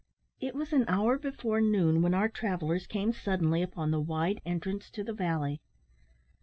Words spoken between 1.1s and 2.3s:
before noon when our